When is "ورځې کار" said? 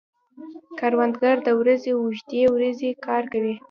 2.55-3.23